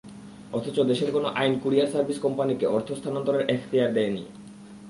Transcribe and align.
অথচ 0.53 0.77
দেশের 0.81 1.09
কোনো 1.11 1.27
আইন 1.35 1.53
কুরিয়ার 1.59 1.91
সার্ভিস 1.93 2.17
কোম্পানিকে 2.19 2.65
অর্থ 2.67 2.89
স্থানান্তরের 2.91 3.47
এখতিয়ার 3.49 3.93
দেয়নি। 3.93 4.23